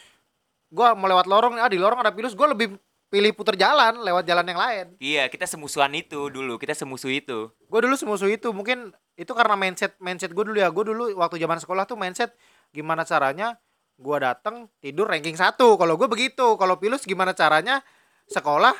[0.75, 4.27] gue mau lewat lorong ah di lorong ada Pilus gue lebih pilih puter jalan lewat
[4.27, 4.85] jalan yang lain.
[4.99, 7.47] Iya kita semusuhan itu dulu kita semusuh itu.
[7.71, 10.67] Gue dulu semusuh itu mungkin itu karena mindset mindset gue dulu ya.
[10.67, 12.35] Gue dulu waktu zaman sekolah tuh mindset
[12.75, 13.55] gimana caranya
[13.95, 15.79] gue datang tidur ranking satu.
[15.79, 16.55] Kalau gue begitu.
[16.59, 17.83] Kalau pilus gimana caranya?
[18.25, 18.73] Sekolah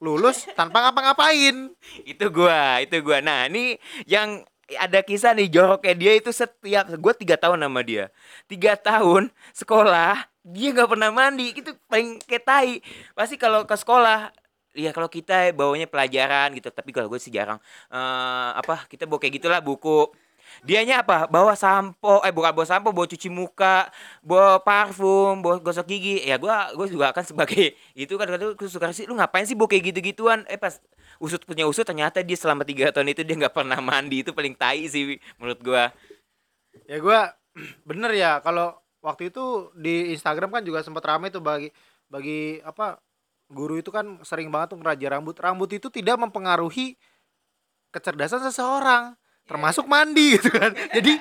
[0.00, 1.70] lulus tanpa ngapa-ngapain.
[2.08, 3.20] Itu gua itu gua.
[3.20, 3.76] Nah ini
[4.08, 4.42] yang
[4.80, 8.08] ada kisah nih joroknya dia itu setiap gue tiga tahun sama dia.
[8.48, 11.52] Tiga tahun sekolah dia nggak pernah mandi.
[11.52, 12.80] Itu paling kayak
[13.12, 14.32] pasti kalau ke sekolah
[14.72, 16.72] ya kalau kita bawanya pelajaran gitu.
[16.72, 17.60] Tapi kalau gue sih jarang.
[17.92, 20.08] Eh apa kita bawa kayak gitulah buku
[20.64, 21.26] dianya apa?
[21.26, 23.88] Bawa sampo eh bukan bawa sampo bawa cuci muka
[24.20, 26.24] bawa parfum bawa gosok gigi.
[26.24, 29.56] Ya gua gue juga akan sebagai itu kan kadang gue suka sih lu ngapain sih
[29.56, 30.76] bawa kayak gitu gituan eh pas
[31.20, 34.24] usut punya usut ternyata dia selama tiga tahun itu dia nggak pernah mandi.
[34.24, 35.92] Itu paling tai sih menurut gua.
[36.86, 37.20] Ya gue
[37.88, 41.72] bener ya kalau waktu itu di Instagram kan juga sempat ramai tuh bagi
[42.12, 43.00] bagi apa
[43.50, 45.36] guru itu kan sering banget tuh ngeraja rambut.
[45.40, 46.94] Rambut itu tidak mempengaruhi
[47.90, 50.72] kecerdasan seseorang termasuk mandi gitu kan.
[50.96, 51.16] Jadi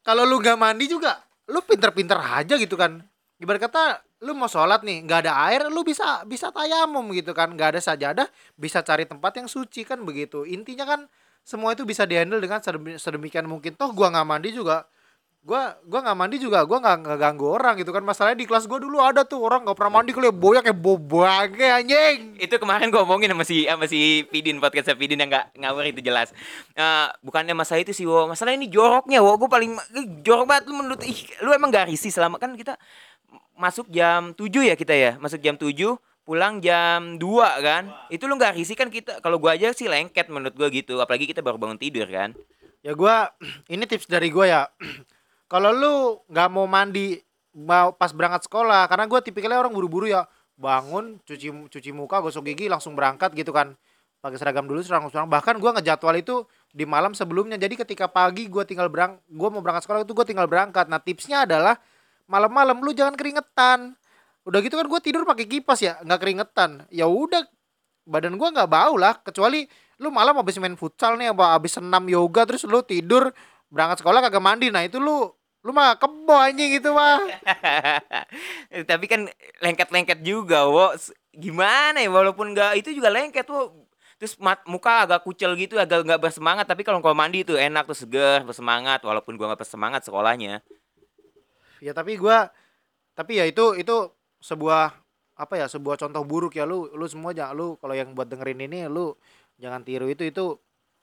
[0.00, 3.02] kalau lu nggak mandi juga lu pinter-pinter aja gitu kan.
[3.40, 3.82] Ibarat kata
[4.20, 7.52] lu mau sholat nih nggak ada air lu bisa bisa tayamum gitu kan.
[7.52, 10.44] Nggak ada sajadah bisa cari tempat yang suci kan begitu.
[10.46, 11.00] Intinya kan
[11.40, 13.74] semua itu bisa dihandle dengan sedemi- sedemikian mungkin.
[13.74, 14.86] Toh gua nggak mandi juga
[15.40, 18.04] gua gua nggak mandi juga gua nggak nggak ganggu orang gitu kan.
[18.04, 21.56] Masalahnya di kelas gua dulu ada tuh orang nggak pernah mandi kayak boyak kayak bobage
[21.60, 22.36] anjing.
[22.36, 26.00] Itu kemarin gue omongin sama si sama si Pidin podcast Pidin yang nggak ngawur itu
[26.04, 26.30] jelas.
[26.76, 28.28] Eh, bukannya masalah itu sih wo.
[28.28, 29.36] Masalah ini joroknya wo.
[29.40, 29.76] Gue paling
[30.20, 32.76] jorok banget lu menurut ih, lu emang gak risih selama kan kita
[33.60, 35.20] masuk jam 7 ya kita ya?
[35.20, 35.72] Masuk jam 7
[36.24, 37.92] pulang jam 2 kan?
[38.08, 39.20] Itu lu nggak risih kan kita?
[39.20, 42.32] Kalau gua aja sih lengket menurut gua gitu apalagi kita baru bangun tidur kan?
[42.80, 43.34] Ya gua
[43.72, 44.62] ini tips dari gua ya
[45.50, 45.94] kalau lu
[46.30, 47.18] nggak mau mandi
[47.50, 52.46] mau pas berangkat sekolah karena gua tipikalnya orang buru-buru ya bangun cuci cuci muka gosok
[52.54, 53.74] gigi langsung berangkat gitu kan.
[54.20, 57.58] Pakai seragam dulu seragam bahkan gua ngejadwal itu di malam sebelumnya.
[57.58, 60.86] Jadi ketika pagi gua tinggal berang gua mau berangkat sekolah itu gua tinggal berangkat.
[60.86, 61.74] Nah tipsnya adalah
[62.30, 63.98] malam-malam lu jangan keringetan.
[64.46, 66.86] Udah gitu kan gua tidur pakai kipas ya nggak keringetan.
[66.94, 67.42] Ya udah
[68.06, 69.66] badan gua nggak bau lah kecuali
[69.98, 73.34] lu malam habis main futsal nih apa habis senam yoga terus lu tidur
[73.66, 74.70] berangkat sekolah kagak mandi.
[74.70, 77.20] Nah itu lu lu mah kebo anjing gitu mah.
[78.90, 79.28] Tapi kan
[79.60, 80.96] lengket-lengket juga wo.
[81.36, 83.84] Gimana ya walaupun nggak itu juga lengket wo.
[84.20, 86.64] Terus mat, muka agak kucel gitu agak nggak bersemangat.
[86.64, 90.64] Tapi kalau kalau mandi tuh enak tuh seger bersemangat walaupun gua nggak bersemangat sekolahnya.
[91.80, 92.48] Ya tapi gua
[93.12, 94.96] tapi ya itu itu sebuah
[95.36, 96.64] apa ya sebuah contoh buruk ya.
[96.64, 99.12] Lu lu semua jangan lu kalau yang buat dengerin ini lu
[99.60, 100.08] jangan tiru.
[100.08, 100.56] Itu itu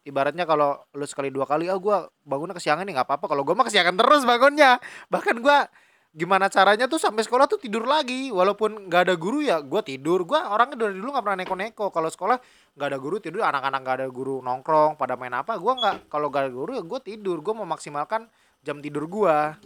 [0.08, 3.26] ibaratnya kalau lu sekali dua kali ah gua bangunnya kesiangan nih nggak apa-apa.
[3.28, 4.80] Kalau gua mah kesiangan terus bangunnya.
[5.12, 5.68] Bahkan gua
[6.16, 8.32] gimana caranya tuh sampai sekolah tuh tidur lagi.
[8.32, 10.24] Walaupun nggak ada guru ya gua tidur.
[10.24, 11.92] Gua orangnya dari dulu nggak pernah neko-neko.
[11.92, 12.40] Kalau sekolah
[12.80, 15.98] nggak ada guru tidur anak-anak nggak ada guru nongkrong pada main apa gua nggak.
[16.08, 17.44] Kalau nggak ada guru ya gua tidur.
[17.44, 18.32] Gua mau maksimalkan
[18.64, 19.60] jam tidur gua.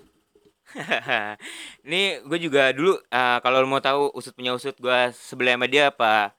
[1.85, 5.91] Ini gue juga dulu eh, kalau mau tahu usut punya usut gue sebelah sama dia
[5.91, 6.31] apa?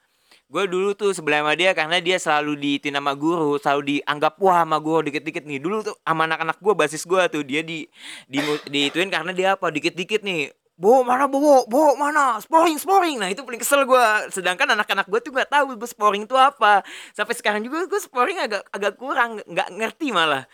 [0.53, 4.61] Gue dulu tuh sebelah sama dia karena dia selalu diitin sama guru, selalu dianggap wah
[4.61, 5.57] sama gue dikit-dikit nih.
[5.57, 7.89] Dulu tuh sama anak-anak gue basis gue tuh dia di
[8.29, 8.39] di
[8.69, 10.53] diituin karena dia apa dikit-dikit nih.
[10.77, 11.65] Bo mana bo?
[11.65, 12.37] Bo mana?
[12.37, 13.17] Sporing sporing.
[13.17, 16.85] Nah itu paling kesel gue sedangkan anak-anak gue tuh nggak tahu sporing itu apa.
[17.17, 20.45] Sampai sekarang juga gue sporing agak agak kurang nggak ngerti malah.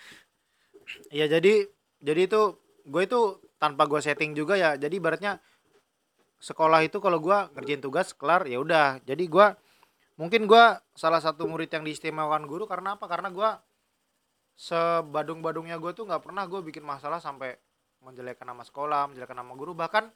[1.10, 1.66] Iya jadi
[1.98, 2.54] jadi itu
[2.86, 5.42] gue itu tanpa gue setting juga ya jadi ibaratnya
[6.38, 9.02] sekolah itu kalau gue ngerjain tugas kelar ya udah.
[9.02, 9.46] Jadi gue
[10.18, 10.64] mungkin gue
[10.98, 13.06] salah satu murid yang diistimewakan guru karena apa?
[13.06, 13.50] Karena gue
[14.58, 17.54] sebadung-badungnya gue tuh nggak pernah gue bikin masalah sampai
[18.02, 19.72] menjelekkan nama sekolah menjelekkan nama guru.
[19.78, 20.10] Bahkan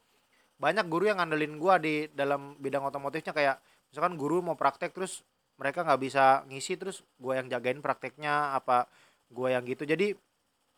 [0.58, 3.56] banyak guru yang ngandelin gue di dalam bidang otomotifnya kayak
[3.90, 5.22] misalkan guru mau praktek terus
[5.58, 8.90] mereka nggak bisa ngisi terus gue yang jagain prakteknya apa
[9.30, 9.86] gue yang gitu.
[9.86, 10.14] Jadi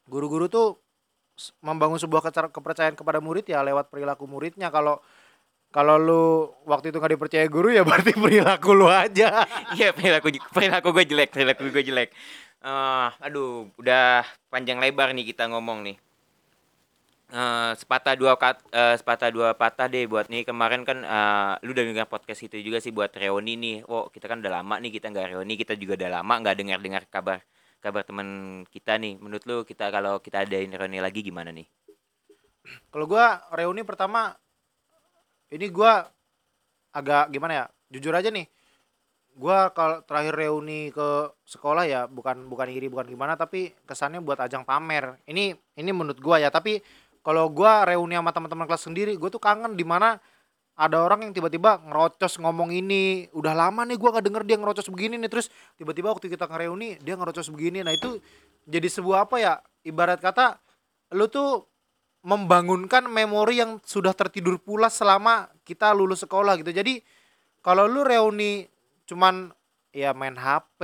[0.05, 0.77] guru-guru tuh
[1.65, 4.69] membangun sebuah kepercayaan kepada murid ya lewat perilaku muridnya.
[4.69, 5.01] Kalau
[5.75, 6.25] kalau lu
[6.71, 9.43] waktu itu nggak dipercaya guru ya berarti perilaku lu aja
[9.77, 12.09] Iya perilaku perilaku gue jelek, perilaku gue jelek.
[12.65, 15.97] Eh, aduh, udah panjang lebar nih kita ngomong nih.
[17.35, 21.71] eh, sepatah dua kat, eh, sepatah dua patah deh buat nih kemarin kan eh, lu
[21.75, 23.77] udah dengar podcast itu juga sih buat reuni nih.
[23.91, 26.79] Oh kita kan udah lama nih kita nggak reuni, kita juga udah lama nggak dengar
[26.85, 27.39] dengar kabar
[27.85, 28.29] kabar teman
[28.75, 29.19] kita nih.
[29.23, 31.67] Menurut lu kita kalau kita adain reuni lagi gimana nih?
[32.93, 34.33] Kalau gua reuni pertama
[35.55, 36.11] ini gua
[36.91, 37.65] agak gimana ya?
[37.95, 38.51] Jujur aja nih.
[39.35, 44.39] Gua kalau terakhir reuni ke sekolah ya bukan bukan iri bukan gimana tapi kesannya buat
[44.43, 45.19] ajang pamer.
[45.27, 46.83] Ini ini menurut gua ya, tapi
[47.23, 50.21] kalau gua reuni sama teman-teman kelas sendiri, gue tuh kangen di mana
[50.77, 53.31] ada orang yang tiba-tiba ngerocos ngomong ini.
[53.33, 57.01] Udah lama nih gua gak denger dia ngerocos begini nih terus tiba-tiba waktu kita ngereuni
[57.03, 57.81] dia ngerocos begini.
[57.81, 58.19] Nah, itu
[58.69, 59.55] jadi sebuah apa ya?
[59.87, 60.59] Ibarat kata
[61.15, 61.65] lu tuh
[62.25, 66.73] membangunkan memori yang sudah tertidur pulas selama kita lulus sekolah gitu.
[66.73, 67.05] Jadi
[67.61, 68.65] kalau lu reuni
[69.05, 69.53] cuman
[69.93, 70.81] ya main HP,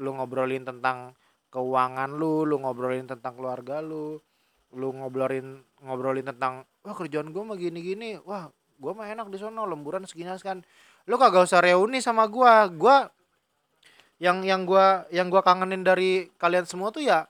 [0.00, 1.12] lu ngobrolin tentang
[1.52, 4.16] keuangan lu, lu ngobrolin tentang keluarga lu,
[4.72, 8.48] lu ngobrolin ngobrolin tentang wah kerjaan gua mah gini-gini, wah
[8.80, 10.64] gua mah enak di sono lemburan segini kan.
[11.04, 12.64] Lu kagak usah reuni sama gua.
[12.72, 13.12] Gua
[14.16, 17.28] yang yang gua yang gua kangenin dari kalian semua tuh ya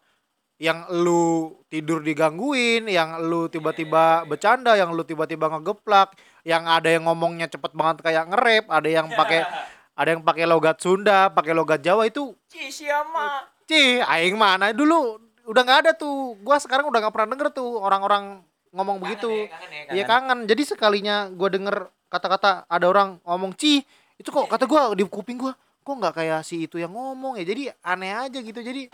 [0.58, 7.06] yang lu tidur digangguin, yang lu tiba-tiba bercanda, yang lu tiba-tiba ngegeplak, yang ada yang
[7.06, 9.46] ngomongnya cepet banget kayak nge-rap, ada yang pakai
[9.98, 12.34] ada yang pakai logat Sunda, pakai logat Jawa itu
[12.70, 13.50] siapa?
[13.70, 15.18] Cih, aing mana dulu
[15.48, 16.34] udah nggak ada tuh.
[16.42, 18.42] Gua sekarang udah nggak pernah denger tuh orang-orang
[18.74, 19.48] ngomong begitu.
[19.90, 20.44] Iya kangen.
[20.46, 23.84] Jadi sekalinya gua denger kata-kata ada orang ngomong ci,
[24.16, 25.52] itu kok kata gua di kuping gua
[25.84, 27.44] kok nggak kayak si itu yang ngomong ya.
[27.44, 28.60] Jadi aneh aja gitu.
[28.60, 28.88] Jadi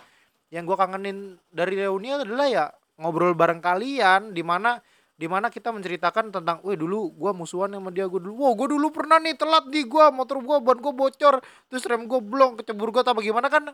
[0.53, 2.65] yang gua kangenin dari reuni adalah ya
[3.01, 4.81] ngobrol bareng kalian di mana
[5.15, 8.69] di mana kita menceritakan tentang, weh dulu gua musuhan sama dia gua dulu, wow gua
[8.75, 11.39] dulu pernah nih telat di gua motor gua ban gua bocor,
[11.71, 13.71] terus rem gua blong kecebur gua apa gimana kan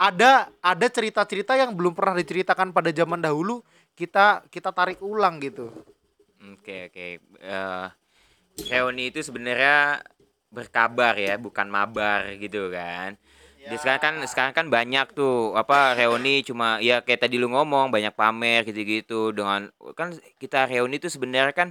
[0.00, 3.60] ada ada cerita-cerita yang belum pernah diceritakan pada zaman dahulu
[3.92, 5.68] kita kita tarik ulang gitu.
[6.56, 7.06] Oke oke.
[7.20, 7.86] Eh,
[8.72, 10.00] reuni itu sebenarnya
[10.48, 13.20] berkabar ya, bukan mabar gitu kan.
[13.62, 17.94] Di sekarang kan sekarang kan banyak tuh apa reuni cuma ya kayak tadi lu ngomong
[17.94, 21.68] banyak pamer gitu-gitu dengan kan kita reuni itu sebenarnya kan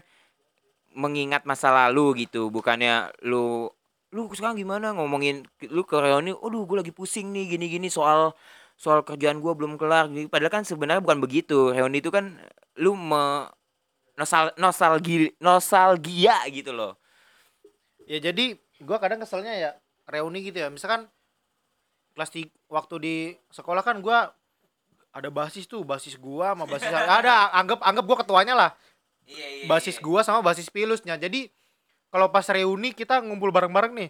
[0.95, 3.67] mengingat masa lalu gitu, bukannya lu
[4.12, 8.36] lu sekarang gimana ngomongin lu ke reuni, aduh gue lagi pusing nih gini-gini soal
[8.82, 10.25] soal kerjaan gua belum kelar gitu.
[10.25, 11.69] Padahal kan sebenarnya bukan begitu.
[11.69, 12.41] Reuni itu kan
[12.82, 13.45] lu me
[14.17, 16.97] nostal nostalgia nostalgia gitu loh.
[18.10, 19.71] Ya jadi gua kadang keselnya ya
[20.10, 20.73] reuni gitu ya.
[20.73, 21.06] Misalkan
[22.15, 23.15] kelas tiga, waktu di
[23.52, 24.32] sekolah kan gua
[25.12, 26.88] ada basis tuh, basis gua sama basis
[27.19, 28.71] ada anggap anggap gua ketuanya lah.
[29.28, 31.15] Iya, iya, Basis gua sama basis pilusnya.
[31.15, 31.47] Jadi
[32.12, 34.10] kalau pas reuni kita ngumpul bareng-bareng nih.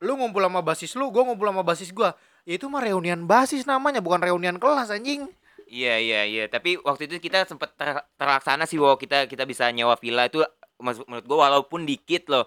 [0.00, 2.16] Lu ngumpul sama basis lu, gua ngumpul sama basis gua.
[2.48, 5.28] Ya itu mah reunian basis namanya, bukan reunian kelas anjing.
[5.70, 9.70] Iya iya iya, tapi waktu itu kita sempat ter- terlaksana sih wow kita kita bisa
[9.70, 10.42] nyewa villa itu
[10.82, 12.44] menurut gua walaupun dikit loh.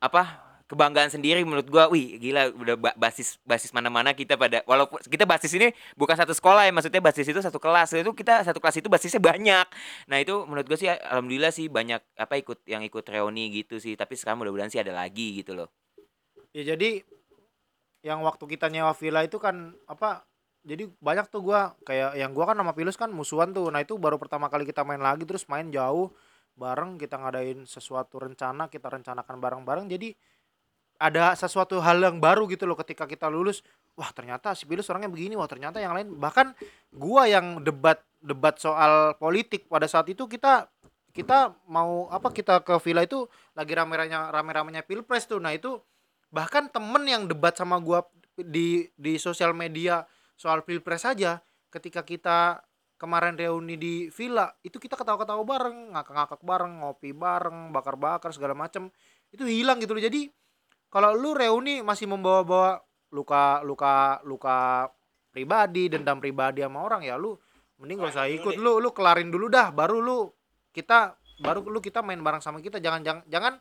[0.00, 1.92] Apa kebanggaan sendiri menurut gua.
[1.92, 6.32] Wih, gila udah ba- basis basis mana-mana kita pada walaupun kita basis ini bukan satu
[6.32, 7.92] sekolah ya, maksudnya basis itu satu kelas.
[7.92, 9.66] Itu kita satu kelas itu basisnya banyak.
[10.08, 13.92] Nah, itu menurut gua sih alhamdulillah sih banyak apa ikut yang ikut reuni gitu sih,
[13.92, 15.68] tapi sekarang mudah-mudahan sih ada lagi gitu loh.
[16.56, 17.04] Ya jadi
[18.02, 20.26] yang waktu kita nyewa villa itu kan apa
[20.64, 23.68] jadi banyak tuh gua kayak yang gua kan sama Pilus kan musuhan tuh.
[23.68, 26.14] Nah, itu baru pertama kali kita main lagi terus main jauh
[26.52, 29.86] bareng kita ngadain sesuatu rencana, kita rencanakan bareng-bareng.
[29.88, 30.12] Jadi
[31.02, 33.66] ada sesuatu hal yang baru gitu loh ketika kita lulus.
[33.98, 36.54] Wah, ternyata si Pilus orangnya begini, wah ternyata yang lain bahkan
[36.94, 40.70] gua yang debat debat soal politik pada saat itu kita
[41.10, 43.26] kita mau apa kita ke villa itu
[43.58, 45.42] lagi rame-ramenya rame-ramenya Pilpres tuh.
[45.42, 45.82] Nah, itu
[46.30, 48.06] bahkan temen yang debat sama gua
[48.38, 50.06] di di sosial media
[50.38, 52.64] soal pilpres saja ketika kita
[52.96, 58.88] kemarin reuni di villa itu kita ketawa-ketawa bareng ngakak-ngakak bareng ngopi bareng bakar-bakar segala macam
[59.34, 60.30] itu hilang gitu loh jadi
[60.92, 64.88] kalau lu reuni masih membawa-bawa luka luka luka
[65.32, 67.40] pribadi dendam pribadi sama orang ya lu
[67.80, 70.28] mending gak usah ikut lu lu kelarin dulu dah baru lu
[70.70, 73.54] kita baru lu kita main bareng sama kita jangan jangan jangan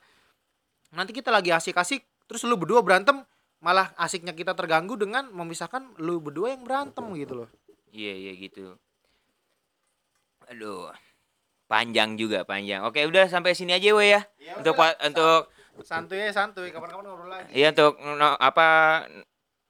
[0.91, 3.23] nanti kita lagi asik-asik terus lu berdua berantem
[3.63, 7.49] malah asiknya kita terganggu dengan memisahkan lu berdua yang berantem gitu loh
[7.91, 8.79] Iya iya gitu.
[10.47, 10.91] Aduh.
[11.67, 12.83] Panjang juga panjang.
[12.83, 14.23] Oke, udah sampai sini aja we ya.
[14.59, 15.47] Untuk pa- untuk
[15.81, 18.67] santuy santuy kapan-kapan ngobrol lagi Iya untuk no, apa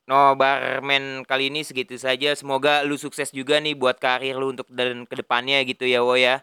[0.09, 2.35] no barman kali ini segitu saja.
[2.35, 6.17] Semoga lu sukses juga nih buat karir lu untuk dan ke depannya gitu ya wo
[6.19, 6.41] ya.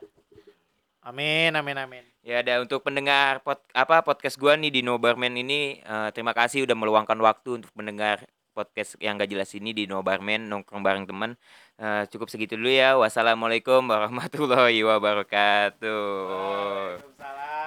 [1.09, 5.33] amin amin amin Ya ada untuk pendengar pod, apa podcast gua nih di No Barman
[5.33, 9.89] ini eh, terima kasih udah meluangkan waktu untuk mendengar podcast yang gak jelas ini di
[9.89, 11.39] No Barman nongkrong bareng teman.
[11.79, 12.99] Eh, cukup segitu dulu ya.
[13.01, 16.05] Wassalamualaikum warahmatullahi wabarakatuh.
[16.29, 17.58] Waalaikumsalam.